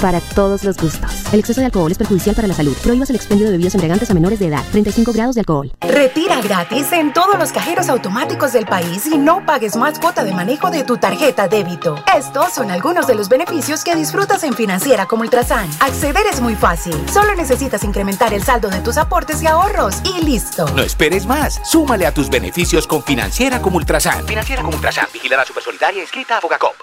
para 0.00 0.20
todos 0.20 0.64
los 0.64 0.76
gustos. 0.76 1.10
El 1.32 1.40
exceso 1.40 1.60
de 1.60 1.66
alcohol 1.66 1.90
es 1.90 1.98
perjudicial 1.98 2.34
para 2.34 2.48
la 2.48 2.54
salud. 2.54 2.76
Prohíbas 2.82 3.10
el 3.10 3.16
expendio 3.16 3.46
de 3.46 3.52
bebidas 3.52 3.74
embriagantes 3.74 4.10
a 4.10 4.14
menores 4.14 4.38
de 4.38 4.46
edad. 4.46 4.62
35 4.70 5.12
grados 5.12 5.34
de 5.34 5.42
alcohol. 5.42 5.72
Retira 5.80 6.40
gratis 6.40 6.92
en 6.92 7.12
todos 7.12 7.38
los 7.38 7.52
cajeros 7.52 7.88
automáticos 7.88 8.52
del 8.52 8.66
país 8.66 9.06
y 9.06 9.18
no 9.18 9.44
pagues 9.44 9.76
más 9.76 9.98
cuota 9.98 10.24
de 10.24 10.32
manejo 10.32 10.70
de 10.70 10.84
tu 10.84 10.96
tarjeta 10.96 11.48
débito. 11.48 11.96
Estos 12.16 12.52
son 12.54 12.70
algunos 12.70 13.06
de 13.06 13.14
los 13.14 13.28
beneficios 13.28 13.84
que 13.84 13.94
disfrutas 13.94 14.42
en 14.44 14.54
Financiera 14.54 15.06
como 15.06 15.22
Ultrasan. 15.22 15.68
Acceder 15.80 16.26
es 16.32 16.40
muy 16.40 16.54
fácil. 16.54 16.94
Solo 17.12 17.34
necesitas 17.34 17.84
incrementar 17.84 18.32
el 18.32 18.42
saldo 18.42 18.68
de 18.68 18.80
tus 18.80 18.96
aportes 18.96 19.42
y 19.42 19.46
ahorros 19.46 19.96
y 20.04 20.24
listo. 20.24 20.66
No 20.74 20.82
esperes 20.82 21.26
más. 21.26 21.60
Súmale 21.64 22.06
a 22.06 22.12
tus 22.12 22.30
beneficios 22.30 22.86
con 22.86 23.02
Financiera 23.02 23.60
como 23.60 23.76
Ultrasan. 23.76 24.26
Financiera 24.26 24.62
como 24.62 24.76
Ultrasan. 24.76 25.06
Vigilada 25.12 25.44
Supersolidaria 25.44 26.02
inscrita 26.02 26.38
a 26.38 26.40
Fogacop. 26.40 26.74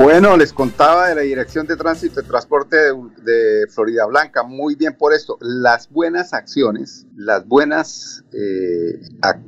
Bueno, 0.00 0.36
les 0.36 0.52
contaba 0.52 1.08
de 1.08 1.16
la 1.16 1.22
Dirección 1.22 1.66
de 1.66 1.76
Tránsito 1.76 2.20
y 2.20 2.24
Transporte 2.24 2.76
de, 2.76 3.66
Florida 3.68 4.06
Blanca, 4.06 4.44
muy 4.44 4.76
bien 4.76 4.94
por 4.96 5.12
esto. 5.12 5.36
Las 5.40 5.90
buenas 5.90 6.32
acciones, 6.34 7.04
las 7.16 7.44
buenas 7.48 8.22
eh, 8.32 9.00
ac 9.22 9.40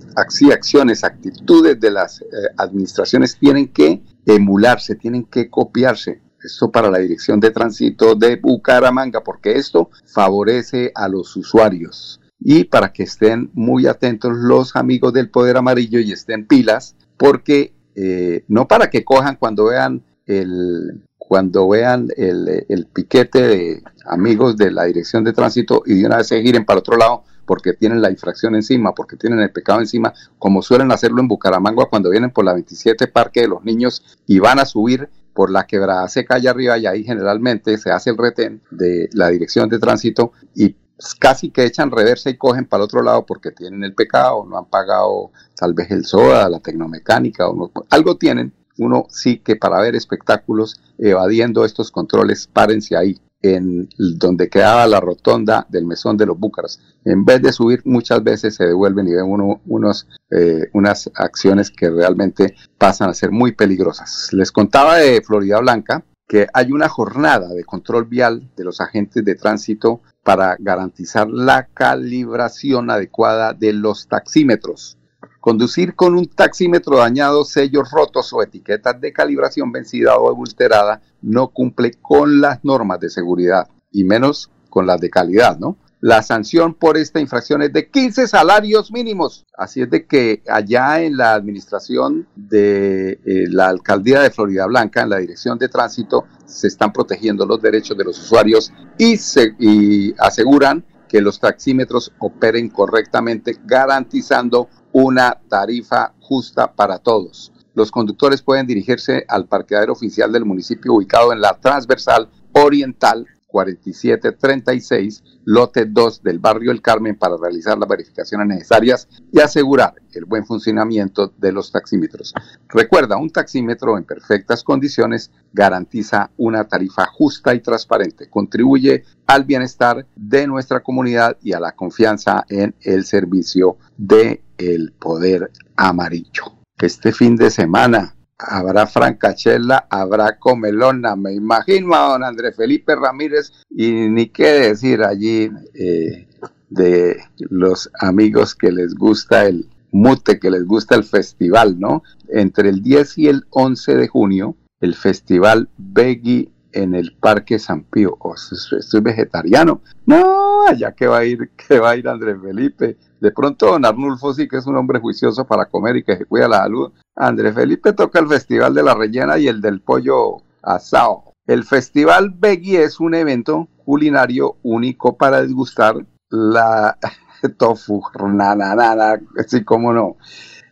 acciones, 0.52 1.04
actitudes 1.04 1.78
de 1.78 1.92
las 1.92 2.20
eh, 2.22 2.24
administraciones 2.56 3.38
tienen 3.38 3.68
que 3.68 4.02
emularse, 4.26 4.96
tienen 4.96 5.22
que 5.22 5.48
copiarse. 5.48 6.20
Esto 6.42 6.68
para 6.72 6.90
la 6.90 6.98
Dirección 6.98 7.38
de 7.38 7.52
Tránsito 7.52 8.16
de 8.16 8.34
Bucaramanga, 8.34 9.22
porque 9.22 9.52
esto 9.52 9.90
favorece 10.04 10.90
a 10.96 11.06
los 11.06 11.36
usuarios. 11.36 12.20
Y 12.40 12.64
para 12.64 12.92
que 12.92 13.04
estén 13.04 13.52
muy 13.54 13.86
atentos 13.86 14.32
los 14.34 14.74
amigos 14.74 15.12
del 15.12 15.30
Poder 15.30 15.58
Amarillo 15.58 16.00
y 16.00 16.10
estén 16.10 16.44
pilas, 16.44 16.96
porque 17.16 17.72
eh, 17.94 18.44
no 18.48 18.66
para 18.66 18.90
que 18.90 19.04
cojan 19.04 19.36
cuando 19.36 19.66
vean 19.66 20.02
el, 20.30 21.02
cuando 21.18 21.68
vean 21.68 22.08
el, 22.16 22.66
el, 22.68 22.86
piquete 22.86 23.42
de 23.42 23.82
amigos 24.06 24.56
de 24.56 24.70
la 24.70 24.84
dirección 24.84 25.24
de 25.24 25.32
tránsito 25.32 25.82
y 25.86 26.00
de 26.00 26.06
una 26.06 26.18
vez 26.18 26.28
se 26.28 26.42
giren 26.42 26.64
para 26.64 26.80
otro 26.80 26.96
lado 26.96 27.24
porque 27.46 27.72
tienen 27.72 28.00
la 28.00 28.10
infracción 28.10 28.54
encima, 28.54 28.94
porque 28.94 29.16
tienen 29.16 29.40
el 29.40 29.50
pecado 29.50 29.80
encima, 29.80 30.14
como 30.38 30.62
suelen 30.62 30.92
hacerlo 30.92 31.20
en 31.20 31.28
Bucaramanga 31.28 31.86
cuando 31.86 32.10
vienen 32.10 32.30
por 32.30 32.44
la 32.44 32.52
27 32.52 33.08
Parque 33.08 33.40
de 33.40 33.48
los 33.48 33.64
Niños 33.64 34.18
y 34.26 34.38
van 34.38 34.60
a 34.60 34.64
subir 34.64 35.08
por 35.34 35.50
la 35.50 35.66
quebrada 35.66 36.06
seca 36.08 36.36
allá 36.36 36.50
arriba 36.50 36.78
y 36.78 36.86
ahí 36.86 37.02
generalmente 37.02 37.76
se 37.78 37.90
hace 37.90 38.10
el 38.10 38.18
retén 38.18 38.62
de 38.70 39.08
la 39.12 39.28
dirección 39.30 39.68
de 39.68 39.78
tránsito 39.78 40.32
y 40.54 40.76
casi 41.18 41.50
que 41.50 41.64
echan 41.64 41.90
reversa 41.90 42.30
y 42.30 42.36
cogen 42.36 42.66
para 42.66 42.82
el 42.82 42.84
otro 42.84 43.02
lado 43.02 43.26
porque 43.26 43.50
tienen 43.50 43.82
el 43.84 43.94
pecado, 43.94 44.44
no 44.44 44.58
han 44.58 44.66
pagado 44.66 45.30
tal 45.56 45.74
vez 45.74 45.90
el 45.90 46.04
SODA, 46.04 46.48
la 46.48 46.60
tecnomecánica, 46.60 47.48
o 47.48 47.54
no, 47.54 47.72
algo 47.90 48.16
tienen 48.16 48.52
uno 48.80 49.06
sí 49.10 49.38
que 49.38 49.56
para 49.56 49.80
ver 49.80 49.94
espectáculos 49.94 50.80
evadiendo 50.98 51.64
estos 51.64 51.90
controles, 51.90 52.46
párense 52.46 52.96
ahí, 52.96 53.20
en 53.42 53.88
donde 53.98 54.48
quedaba 54.48 54.86
la 54.86 55.00
rotonda 55.00 55.66
del 55.68 55.86
mesón 55.86 56.16
de 56.16 56.26
los 56.26 56.38
búcaros. 56.38 56.80
En 57.04 57.24
vez 57.24 57.40
de 57.42 57.52
subir, 57.52 57.82
muchas 57.84 58.22
veces 58.22 58.54
se 58.54 58.66
devuelven 58.66 59.08
y 59.08 59.14
ven 59.14 59.24
uno, 59.24 59.60
unos, 59.66 60.06
eh, 60.30 60.68
unas 60.72 61.10
acciones 61.14 61.70
que 61.70 61.90
realmente 61.90 62.54
pasan 62.76 63.08
a 63.08 63.14
ser 63.14 63.30
muy 63.30 63.52
peligrosas. 63.52 64.28
Les 64.32 64.52
contaba 64.52 64.96
de 64.96 65.22
Florida 65.22 65.60
Blanca 65.60 66.04
que 66.28 66.46
hay 66.54 66.70
una 66.70 66.88
jornada 66.88 67.48
de 67.48 67.64
control 67.64 68.04
vial 68.04 68.50
de 68.56 68.62
los 68.62 68.80
agentes 68.80 69.24
de 69.24 69.34
tránsito 69.34 70.00
para 70.22 70.56
garantizar 70.60 71.28
la 71.28 71.66
calibración 71.74 72.88
adecuada 72.88 73.52
de 73.52 73.72
los 73.72 74.06
taxímetros. 74.06 74.96
Conducir 75.40 75.94
con 75.94 76.14
un 76.14 76.26
taxímetro 76.26 76.98
dañado, 76.98 77.44
sellos 77.44 77.90
rotos 77.90 78.32
o 78.32 78.42
etiquetas 78.42 79.00
de 79.00 79.12
calibración 79.12 79.72
vencida 79.72 80.16
o 80.16 80.28
adulterada 80.28 81.00
no 81.22 81.48
cumple 81.48 81.92
con 82.00 82.40
las 82.40 82.62
normas 82.62 83.00
de 83.00 83.08
seguridad 83.08 83.68
y 83.90 84.04
menos 84.04 84.50
con 84.68 84.86
las 84.86 85.00
de 85.00 85.08
calidad, 85.08 85.58
¿no? 85.58 85.78
La 86.02 86.22
sanción 86.22 86.72
por 86.72 86.96
esta 86.96 87.20
infracción 87.20 87.60
es 87.60 87.74
de 87.74 87.90
15 87.90 88.26
salarios 88.26 88.90
mínimos. 88.90 89.44
Así 89.56 89.82
es 89.82 89.90
de 89.90 90.06
que 90.06 90.42
allá 90.48 91.02
en 91.02 91.18
la 91.18 91.34
administración 91.34 92.26
de 92.34 93.12
eh, 93.12 93.44
la 93.50 93.68
alcaldía 93.68 94.20
de 94.20 94.30
Florida 94.30 94.66
Blanca, 94.66 95.02
en 95.02 95.10
la 95.10 95.18
dirección 95.18 95.58
de 95.58 95.68
tránsito, 95.68 96.24
se 96.46 96.68
están 96.68 96.92
protegiendo 96.92 97.44
los 97.44 97.60
derechos 97.60 97.98
de 97.98 98.04
los 98.04 98.18
usuarios 98.18 98.72
y, 98.96 99.18
se, 99.18 99.54
y 99.58 100.14
aseguran 100.18 100.86
que 101.06 101.20
los 101.20 101.38
taxímetros 101.38 102.12
operen 102.18 102.70
correctamente, 102.70 103.58
garantizando 103.66 104.70
una 104.92 105.38
tarifa 105.48 106.12
justa 106.20 106.72
para 106.72 106.98
todos. 106.98 107.52
Los 107.74 107.90
conductores 107.90 108.42
pueden 108.42 108.66
dirigirse 108.66 109.24
al 109.28 109.46
parqueadero 109.46 109.92
oficial 109.92 110.32
del 110.32 110.44
municipio 110.44 110.94
ubicado 110.94 111.32
en 111.32 111.40
la 111.40 111.58
transversal 111.60 112.28
oriental 112.52 113.26
4736, 113.50 115.22
lote 115.44 115.86
2 115.86 116.22
del 116.22 116.38
barrio 116.38 116.70
El 116.72 116.82
Carmen 116.82 117.16
para 117.16 117.36
realizar 117.36 117.78
las 117.78 117.88
verificaciones 117.88 118.46
necesarias 118.46 119.08
y 119.32 119.40
asegurar 119.40 119.94
el 120.12 120.24
buen 120.24 120.44
funcionamiento 120.44 121.32
de 121.36 121.52
los 121.52 121.70
taxímetros. 121.72 122.34
Recuerda, 122.68 123.16
un 123.16 123.30
taxímetro 123.30 123.98
en 123.98 124.04
perfectas 124.04 124.62
condiciones 124.62 125.30
garantiza 125.52 126.30
una 126.36 126.64
tarifa 126.64 127.06
justa 127.06 127.54
y 127.54 127.60
transparente, 127.60 128.28
contribuye 128.28 129.04
al 129.26 129.44
bienestar 129.44 130.06
de 130.16 130.46
nuestra 130.46 130.80
comunidad 130.80 131.36
y 131.42 131.52
a 131.52 131.60
la 131.60 131.72
confianza 131.72 132.44
en 132.48 132.74
el 132.80 133.04
servicio 133.04 133.76
de 133.96 134.42
el 134.58 134.92
poder 134.92 135.50
amarillo. 135.76 136.60
Este 136.78 137.12
fin 137.12 137.36
de 137.36 137.50
semana 137.50 138.14
habrá 138.48 138.86
francachela, 138.86 139.86
habrá 139.90 140.38
comelona, 140.38 141.16
me 141.16 141.32
imagino 141.32 141.94
a 141.94 142.12
don 142.12 142.24
Andrés 142.24 142.56
Felipe 142.56 142.94
Ramírez 142.96 143.52
y 143.70 143.90
ni 144.08 144.28
qué 144.28 144.52
decir 144.52 145.02
allí 145.02 145.50
eh, 145.74 146.26
de 146.68 147.20
los 147.38 147.90
amigos 148.00 148.54
que 148.54 148.72
les 148.72 148.94
gusta 148.94 149.46
el 149.46 149.68
mute, 149.92 150.38
que 150.38 150.50
les 150.50 150.64
gusta 150.64 150.94
el 150.94 151.04
festival, 151.04 151.78
¿no? 151.78 152.02
Entre 152.28 152.68
el 152.68 152.82
10 152.82 153.18
y 153.18 153.28
el 153.28 153.44
11 153.50 153.96
de 153.96 154.08
junio, 154.08 154.56
el 154.80 154.94
festival 154.94 155.68
Beggy 155.76 156.50
en 156.72 156.94
el 156.94 157.16
Parque 157.18 157.58
San 157.58 157.84
Pío. 157.84 158.16
Oh, 158.20 158.34
estoy 158.34 159.00
vegetariano. 159.00 159.80
No, 160.06 160.66
allá 160.66 160.92
que 160.92 161.06
va 161.06 161.18
a 161.18 161.24
ir, 161.24 161.50
que 161.68 161.78
va 161.78 161.90
a 161.90 161.96
ir 161.96 162.08
Andrés 162.08 162.36
Felipe. 162.42 162.96
De 163.20 163.32
pronto 163.32 163.66
don 163.66 163.84
Arnulfo 163.84 164.32
sí 164.32 164.48
que 164.48 164.56
es 164.56 164.66
un 164.66 164.76
hombre 164.76 165.00
juicioso 165.00 165.44
para 165.46 165.66
comer 165.66 165.96
y 165.96 166.04
que 166.04 166.16
se 166.16 166.24
cuida 166.24 166.48
la 166.48 166.58
salud. 166.58 166.92
Andrés 167.16 167.54
Felipe 167.54 167.92
toca 167.92 168.18
el 168.18 168.28
Festival 168.28 168.74
de 168.74 168.82
la 168.82 168.94
Rellena 168.94 169.38
y 169.38 169.48
el 169.48 169.60
del 169.60 169.80
Pollo 169.80 170.38
Asado. 170.62 171.32
El 171.46 171.64
Festival 171.64 172.30
Begui 172.30 172.76
es 172.76 173.00
un 173.00 173.14
evento 173.14 173.68
culinario 173.84 174.56
único 174.62 175.16
para 175.16 175.42
degustar 175.42 175.96
la 176.30 176.96
tofu, 177.58 178.02
nada, 178.32 179.20
así 179.38 179.64
como 179.64 179.92
no. 179.92 180.16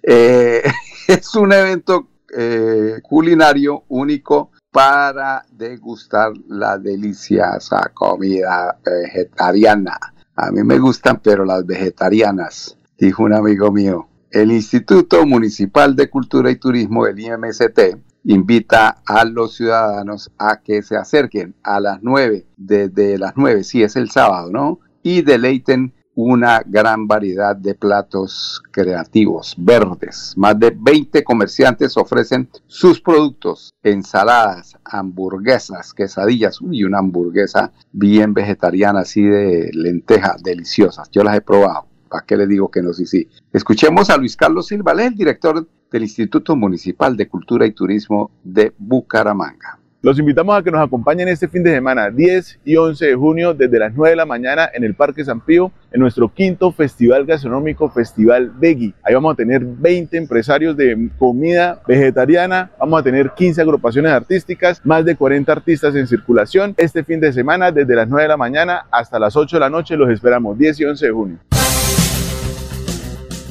Eh, 0.03 0.63
es 1.09 1.35
un 1.35 1.53
evento 1.53 2.09
eh, 2.37 3.01
culinario 3.03 3.85
único 3.89 4.53
para 4.71 5.45
degustar 5.51 6.33
la 6.49 6.79
deliciosa 6.79 7.91
comida 7.95 8.79
vegetariana. 8.85 9.99
A 10.37 10.51
mí 10.51 10.63
me 10.63 10.79
gustan, 10.79 11.21
pero 11.23 11.45
las 11.45 11.67
vegetarianas, 11.67 12.79
dijo 12.99 13.25
un 13.25 13.33
amigo 13.33 13.73
mío. 13.73 14.09
El 14.31 14.53
Instituto 14.53 15.25
Municipal 15.27 15.97
de 15.97 16.11
Cultura 16.11 16.51
y 16.51 16.57
Turismo, 16.57 17.07
el 17.07 17.19
IMST, 17.19 17.97
invita 18.25 19.03
a 19.07 19.25
los 19.25 19.57
ciudadanos 19.57 20.31
a 20.39 20.61
que 20.61 20.83
se 20.83 20.97
acerquen 20.97 21.55
a 21.63 21.81
las 21.81 22.03
9, 22.03 22.47
desde 22.57 23.19
las 23.19 23.33
9, 23.37 23.65
si 23.65 23.83
es 23.83 23.97
el 23.97 24.11
sábado, 24.11 24.51
¿no? 24.51 24.81
Y 25.03 25.23
deleiten 25.23 25.95
una 26.21 26.65
gran 26.67 27.07
variedad 27.07 27.55
de 27.55 27.77
platos 27.77 28.61
creativos, 28.73 29.55
verdes. 29.57 30.35
Más 30.37 30.59
de 30.59 30.77
20 30.77 31.23
comerciantes 31.23 31.97
ofrecen 31.97 32.49
sus 32.67 33.01
productos, 33.01 33.73
ensaladas, 33.85 34.77
hamburguesas, 34.83 35.95
quesadillas 35.95 36.59
y 36.73 36.83
una 36.83 36.99
hamburguesa 36.99 37.71
bien 37.93 38.35
vegetariana, 38.35 39.03
así 39.03 39.23
de 39.23 39.71
lenteja, 39.73 40.35
deliciosas. 40.43 41.09
Yo 41.13 41.23
las 41.23 41.37
he 41.37 41.41
probado. 41.41 41.87
¿Para 42.09 42.25
qué 42.27 42.37
le 42.37 42.49
digo 42.49 42.69
que 42.69 42.83
no? 42.83 42.93
Sí, 42.93 43.07
sí. 43.07 43.29
Escuchemos 43.53 44.11
a 44.11 44.17
Luis 44.17 44.37
Carlos 44.37 44.67
Silva, 44.67 44.91
el 45.01 45.15
director 45.15 45.69
del 45.89 46.03
Instituto 46.03 46.57
Municipal 46.57 47.17
de 47.17 47.29
Cultura 47.29 47.65
y 47.65 47.71
Turismo 47.71 48.33
de 48.43 48.75
Bucaramanga. 48.77 49.79
Los 50.01 50.17
invitamos 50.17 50.57
a 50.57 50.63
que 50.63 50.71
nos 50.71 50.87
acompañen 50.87 51.27
este 51.27 51.49
fin 51.49 51.65
de 51.65 51.75
semana, 51.75 52.09
10 52.09 52.61
y 52.65 52.77
11 52.77 53.05
de 53.05 53.15
junio, 53.17 53.53
desde 53.53 53.81
las 53.81 53.93
9 53.93 54.11
de 54.11 54.17
la 54.17 54.27
mañana 54.27 54.71
en 54.73 54.85
el 54.85 54.95
Parque 54.95 55.25
San 55.25 55.41
Pío, 55.41 55.73
en 55.91 56.01
nuestro 56.01 56.33
quinto 56.33 56.71
Festival 56.71 57.27
Gastronómico 57.27 57.91
Festival 57.91 58.53
Veggie. 58.61 58.95
Ahí 59.03 59.15
vamos 59.15 59.33
a 59.33 59.37
tener 59.37 59.61
20 59.65 60.17
empresarios 60.17 60.77
de 60.77 61.11
comida 61.19 61.83
vegetariana, 61.89 62.71
vamos 62.79 63.01
a 63.01 63.03
tener 63.03 63.33
15 63.33 63.61
agrupaciones 63.61 64.13
artísticas, 64.13 64.81
más 64.87 65.05
de 65.05 65.17
40 65.17 65.51
artistas 65.51 65.93
en 65.97 66.07
circulación. 66.07 66.75
Este 66.77 67.03
fin 67.03 67.19
de 67.19 67.33
semana, 67.33 67.73
desde 67.73 67.97
las 67.97 68.07
9 68.09 68.23
de 68.23 68.29
la 68.29 68.37
mañana 68.37 68.87
hasta 68.93 69.19
las 69.19 69.35
8 69.35 69.57
de 69.57 69.61
la 69.61 69.71
noche, 69.71 69.97
los 69.97 70.11
esperamos, 70.11 70.57
10 70.57 70.79
y 70.79 70.85
11 70.85 71.07
de 71.07 71.13
junio. 71.13 71.58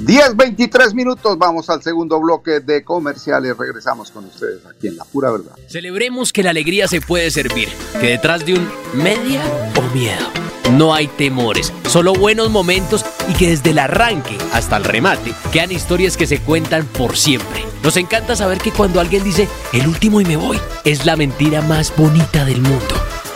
10, 0.08 0.38
23 0.38 0.93
minutos, 0.93 1.38
vamos 1.38 1.70
al 1.70 1.84
segundo 1.84 2.17
bloque 2.22 2.62
de 2.62 2.82
comerciales. 2.82 3.58
Regresamos 3.58 4.10
con 4.10 4.24
ustedes 4.24 4.65
aquí 4.65 4.88
en 4.88 4.96
La 4.96 5.04
Pura 5.04 5.32
Verdad. 5.32 5.52
Celebremos 5.67 6.32
que 6.32 6.43
la 6.43 6.52
alegría 6.52 6.88
se 6.88 7.02
puede 7.02 7.30
servir, 7.30 7.67
que 8.00 8.12
detrás 8.12 8.46
de 8.46 8.54
un 8.54 8.70
media 8.93 9.43
o 9.76 9.82
miedo 9.93 10.26
no 10.72 10.93
hay 10.93 11.08
temores, 11.08 11.74
solo 11.89 12.13
buenos 12.13 12.50
momentos 12.50 13.04
y 13.28 13.34
que 13.34 13.50
desde 13.50 13.72
el 13.72 13.80
arranque 13.80 14.38
hasta 14.54 14.78
el 14.78 14.86
remate 14.86 15.34
quedan 15.52 15.74
historias 15.74 16.15
que 16.15 16.26
se 16.26 16.39
cuentan 16.39 16.86
por 16.86 17.17
siempre. 17.17 17.65
Nos 17.84 17.98
encanta 17.98 18.38
saber 18.38 18.60
que 18.60 18.72
cuando 18.72 19.02
alguien 19.02 19.26
dice 19.26 19.50
el 19.74 19.89
último 19.89 20.22
y 20.22 20.26
me 20.26 20.38
voy, 20.38 20.58
es 20.86 21.06
la 21.06 21.17
mentira 21.17 21.62
más 21.62 21.93
bonita 21.98 22.46
del 22.46 22.62
mundo 22.62 22.96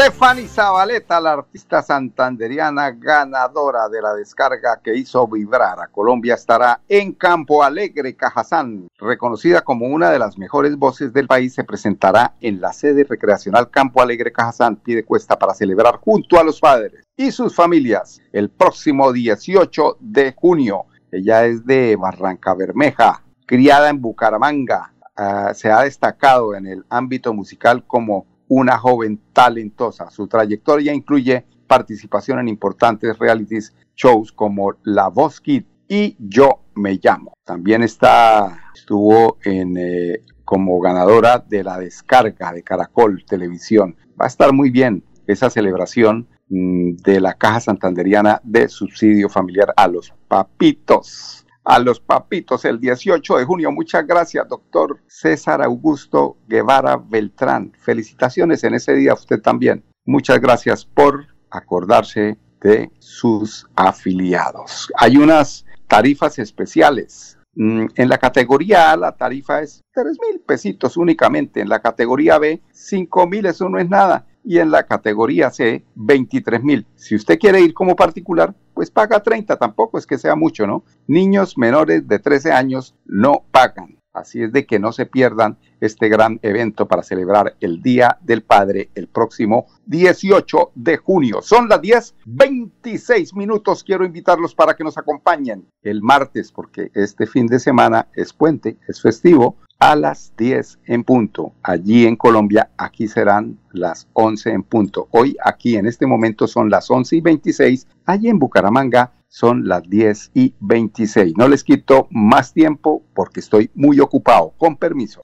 Stephanie 0.00 0.48
Zabaleta, 0.48 1.20
la 1.20 1.32
artista 1.32 1.82
santanderiana 1.82 2.90
ganadora 2.90 3.86
de 3.90 4.00
la 4.00 4.14
descarga 4.14 4.80
que 4.82 4.96
hizo 4.96 5.28
vibrar 5.28 5.78
a 5.78 5.88
Colombia, 5.88 6.36
estará 6.36 6.80
en 6.88 7.12
Campo 7.12 7.62
Alegre, 7.62 8.16
Cajazán. 8.16 8.88
Reconocida 8.96 9.60
como 9.60 9.88
una 9.88 10.10
de 10.10 10.18
las 10.18 10.38
mejores 10.38 10.78
voces 10.78 11.12
del 11.12 11.26
país, 11.26 11.52
se 11.52 11.64
presentará 11.64 12.32
en 12.40 12.62
la 12.62 12.72
sede 12.72 13.04
recreacional 13.04 13.68
Campo 13.68 14.00
Alegre, 14.00 14.32
Cajazán, 14.32 14.76
pide 14.76 15.04
cuesta 15.04 15.38
para 15.38 15.52
celebrar 15.52 15.98
junto 15.98 16.40
a 16.40 16.44
los 16.44 16.60
padres 16.60 17.04
y 17.14 17.30
sus 17.30 17.54
familias 17.54 18.22
el 18.32 18.48
próximo 18.48 19.12
18 19.12 19.98
de 20.00 20.32
junio. 20.32 20.86
Ella 21.12 21.44
es 21.44 21.66
de 21.66 21.96
Barranca 21.96 22.54
Bermeja, 22.54 23.22
criada 23.44 23.90
en 23.90 24.00
Bucaramanga. 24.00 24.94
Uh, 25.18 25.52
se 25.52 25.70
ha 25.70 25.82
destacado 25.82 26.54
en 26.54 26.66
el 26.66 26.86
ámbito 26.88 27.34
musical 27.34 27.84
como 27.86 28.24
una 28.50 28.76
joven 28.78 29.20
talentosa. 29.32 30.10
Su 30.10 30.26
trayectoria 30.26 30.92
incluye 30.92 31.46
participación 31.68 32.40
en 32.40 32.48
importantes 32.48 33.16
realities 33.18 33.72
shows 33.94 34.32
como 34.32 34.74
La 34.82 35.08
Voz 35.08 35.40
Kid 35.40 35.64
y 35.88 36.16
Yo 36.18 36.64
Me 36.74 36.98
Llamo. 37.00 37.32
También 37.44 37.84
está, 37.84 38.72
estuvo 38.74 39.38
en, 39.44 39.76
eh, 39.76 40.22
como 40.44 40.80
ganadora 40.80 41.38
de 41.38 41.62
la 41.62 41.78
descarga 41.78 42.52
de 42.52 42.64
Caracol 42.64 43.24
Televisión. 43.24 43.96
Va 44.20 44.24
a 44.24 44.28
estar 44.28 44.52
muy 44.52 44.70
bien 44.70 45.04
esa 45.28 45.48
celebración 45.48 46.26
mmm, 46.48 46.96
de 47.04 47.20
la 47.20 47.34
Caja 47.34 47.60
Santanderiana 47.60 48.40
de 48.42 48.68
Subsidio 48.68 49.28
Familiar 49.28 49.72
a 49.76 49.86
los 49.86 50.12
Papitos 50.26 51.46
a 51.64 51.78
los 51.78 52.00
papitos 52.00 52.64
el 52.64 52.80
18 52.80 53.38
de 53.38 53.44
junio. 53.44 53.70
Muchas 53.72 54.06
gracias, 54.06 54.48
doctor 54.48 55.00
César 55.06 55.62
Augusto 55.62 56.38
Guevara 56.48 56.96
Beltrán. 56.96 57.72
Felicitaciones 57.78 58.64
en 58.64 58.74
ese 58.74 58.94
día 58.94 59.12
a 59.12 59.14
usted 59.14 59.40
también. 59.40 59.84
Muchas 60.04 60.40
gracias 60.40 60.84
por 60.84 61.26
acordarse 61.50 62.38
de 62.60 62.90
sus 62.98 63.66
afiliados. 63.76 64.90
Hay 64.96 65.16
unas 65.16 65.64
tarifas 65.88 66.38
especiales. 66.38 67.36
En 67.56 68.08
la 68.08 68.16
categoría 68.16 68.92
A 68.92 68.96
la 68.96 69.16
tarifa 69.16 69.60
es 69.60 69.82
3 69.92 70.16
mil 70.20 70.40
pesitos 70.40 70.96
únicamente. 70.96 71.60
En 71.60 71.68
la 71.68 71.80
categoría 71.80 72.38
B, 72.38 72.62
5 72.72 73.26
mil, 73.26 73.44
eso 73.46 73.68
no 73.68 73.78
es 73.78 73.88
nada. 73.88 74.26
Y 74.42 74.58
en 74.58 74.70
la 74.70 74.84
categoría 74.84 75.50
C, 75.50 75.84
23 75.94 76.62
mil. 76.62 76.86
Si 76.94 77.14
usted 77.14 77.38
quiere 77.38 77.60
ir 77.60 77.74
como 77.74 77.94
particular, 77.94 78.54
pues 78.74 78.90
paga 78.90 79.22
30, 79.22 79.56
tampoco 79.56 79.98
es 79.98 80.06
que 80.06 80.18
sea 80.18 80.34
mucho, 80.34 80.66
¿no? 80.66 80.84
Niños 81.06 81.58
menores 81.58 82.08
de 82.08 82.18
13 82.18 82.52
años 82.52 82.94
no 83.04 83.44
pagan. 83.50 84.00
Así 84.12 84.42
es 84.42 84.52
de 84.52 84.66
que 84.66 84.80
no 84.80 84.90
se 84.92 85.06
pierdan 85.06 85.56
este 85.80 86.08
gran 86.08 86.40
evento 86.42 86.88
para 86.88 87.02
celebrar 87.02 87.56
el 87.60 87.80
Día 87.80 88.18
del 88.22 88.42
Padre 88.42 88.90
el 88.94 89.06
próximo 89.06 89.66
18 89.86 90.72
de 90.74 90.96
junio. 90.96 91.42
Son 91.42 91.68
las 91.68 91.80
10, 91.80 92.16
26 92.26 93.34
minutos. 93.34 93.84
Quiero 93.84 94.04
invitarlos 94.04 94.54
para 94.54 94.74
que 94.74 94.82
nos 94.82 94.98
acompañen 94.98 95.68
el 95.82 96.02
martes, 96.02 96.50
porque 96.50 96.90
este 96.94 97.26
fin 97.26 97.46
de 97.46 97.60
semana 97.60 98.08
es 98.14 98.32
puente, 98.32 98.78
es 98.88 99.00
festivo, 99.00 99.56
a 99.80 99.96
las 99.96 100.32
10 100.36 100.78
en 100.86 101.02
punto. 101.02 101.54
Allí 101.62 102.06
en 102.06 102.14
Colombia, 102.14 102.70
aquí 102.76 103.08
serán 103.08 103.58
las 103.72 104.06
11 104.12 104.50
en 104.50 104.62
punto. 104.62 105.08
Hoy 105.10 105.36
aquí 105.42 105.76
en 105.76 105.86
este 105.86 106.06
momento 106.06 106.46
son 106.46 106.70
las 106.70 106.90
11 106.90 107.16
y 107.16 107.20
26. 107.20 107.88
Allí 108.04 108.28
en 108.28 108.38
Bucaramanga 108.38 109.12
son 109.28 109.66
las 109.66 109.82
10 109.88 110.32
y 110.34 110.54
26. 110.60 111.34
No 111.36 111.48
les 111.48 111.64
quito 111.64 112.08
más 112.10 112.52
tiempo 112.52 113.02
porque 113.14 113.40
estoy 113.40 113.70
muy 113.74 113.98
ocupado. 114.00 114.52
Con 114.58 114.76
permiso. 114.76 115.22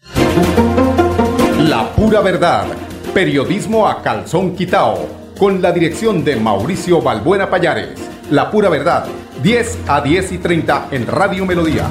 La 1.59 1.93
pura 1.95 2.21
verdad. 2.23 2.67
Periodismo 3.13 3.87
a 3.87 4.03
calzón 4.03 4.57
quitao. 4.57 5.07
Con 5.39 5.61
la 5.61 5.71
dirección 5.71 6.25
de 6.25 6.37
Mauricio 6.37 7.03
Balbuena 7.03 7.51
Payares. 7.51 7.91
La 8.31 8.51
pura 8.51 8.71
verdad. 8.71 9.07
10 9.43 9.81
a 9.87 10.01
10 10.01 10.33
y 10.33 10.39
30 10.39 10.89
en 10.93 11.07
Radio 11.07 11.45
Melodía. 11.45 11.87